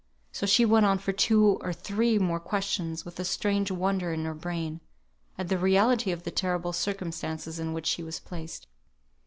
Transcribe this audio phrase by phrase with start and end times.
[0.31, 4.25] So she went on for two or three more questions, with a strange wonder in
[4.25, 4.81] her brain,
[5.37, 8.65] as to the reality of the terrible circumstances in which she was placed.